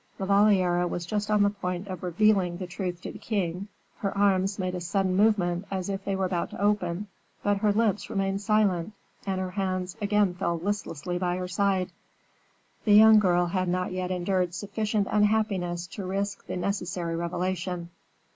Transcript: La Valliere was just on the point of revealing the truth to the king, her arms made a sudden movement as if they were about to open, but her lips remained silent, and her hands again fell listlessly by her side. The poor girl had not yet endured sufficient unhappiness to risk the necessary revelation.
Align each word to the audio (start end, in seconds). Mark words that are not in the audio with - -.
La 0.17 0.25
Valliere 0.25 0.87
was 0.87 1.05
just 1.05 1.29
on 1.29 1.43
the 1.43 1.49
point 1.51 1.87
of 1.87 2.01
revealing 2.01 2.57
the 2.57 2.65
truth 2.65 2.99
to 3.01 3.11
the 3.11 3.19
king, 3.19 3.67
her 3.99 4.17
arms 4.17 4.57
made 4.57 4.73
a 4.73 4.81
sudden 4.81 5.15
movement 5.15 5.63
as 5.69 5.89
if 5.89 6.03
they 6.03 6.15
were 6.15 6.25
about 6.25 6.49
to 6.49 6.59
open, 6.59 7.05
but 7.43 7.57
her 7.57 7.71
lips 7.71 8.09
remained 8.09 8.41
silent, 8.41 8.93
and 9.27 9.39
her 9.39 9.51
hands 9.51 9.95
again 10.01 10.33
fell 10.33 10.57
listlessly 10.57 11.19
by 11.19 11.35
her 11.37 11.47
side. 11.47 11.91
The 12.83 12.99
poor 12.99 13.13
girl 13.13 13.45
had 13.45 13.67
not 13.67 13.91
yet 13.91 14.09
endured 14.09 14.55
sufficient 14.55 15.07
unhappiness 15.07 15.85
to 15.89 16.03
risk 16.03 16.47
the 16.47 16.57
necessary 16.57 17.15
revelation. 17.15 17.91